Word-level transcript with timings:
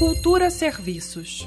Cultura 0.00 0.48
Serviços. 0.48 1.46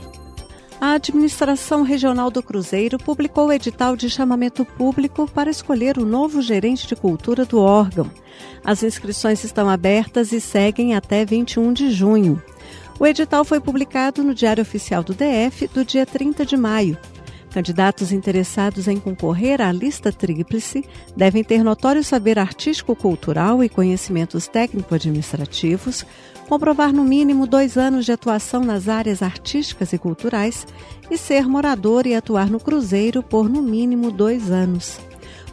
A 0.80 0.94
Administração 0.94 1.82
Regional 1.82 2.30
do 2.30 2.44
Cruzeiro 2.44 3.00
publicou 3.00 3.48
o 3.48 3.52
edital 3.52 3.96
de 3.96 4.08
chamamento 4.12 4.64
público 4.64 5.28
para 5.28 5.50
escolher 5.50 5.98
o 5.98 6.06
novo 6.06 6.40
gerente 6.40 6.86
de 6.86 6.96
cultura 6.96 7.46
do 7.46 7.60
órgão. 7.60 8.12
As 8.64 8.84
inscrições 8.84 9.44
estão 9.44 9.68
abertas 9.68 10.32
e 10.32 10.40
seguem 10.40 10.94
até 10.94 11.26
21 11.26 11.74
de 11.74 11.90
junho. 11.90 12.40
O 13.00 13.08
edital 13.08 13.44
foi 13.44 13.60
publicado 13.60 14.22
no 14.24 14.36
Diário 14.36 14.62
Oficial 14.62 15.02
do 15.02 15.16
DF 15.16 15.68
do 15.70 15.84
dia 15.84 16.06
30 16.06 16.46
de 16.46 16.56
maio. 16.56 16.96
Candidatos 17.54 18.12
interessados 18.12 18.88
em 18.88 19.00
concorrer 19.00 19.62
à 19.62 19.72
lista 19.72 20.12
tríplice 20.12 20.84
devem 21.16 21.44
ter 21.44 21.64
notório 21.64 22.04
saber 22.04 22.40
artístico-cultural 22.40 23.64
e 23.64 23.70
conhecimentos 23.70 24.48
técnico-administrativos, 24.48 26.04
comprovar 26.50 26.92
no 26.92 27.04
mínimo 27.04 27.46
dois 27.46 27.78
anos 27.78 28.06
de 28.06 28.12
atuação 28.12 28.64
nas 28.64 28.90
áreas 28.90 29.22
artísticas 29.22 29.94
e 29.94 30.00
culturais 30.00 30.66
e 31.12 31.16
ser 31.16 31.48
morador 31.48 32.08
e 32.08 32.16
atuar 32.16 32.50
no 32.50 32.60
Cruzeiro 32.60 33.22
por 33.22 33.48
no 33.48 33.62
mínimo 33.62 34.10
dois 34.10 34.50
anos. 34.50 35.00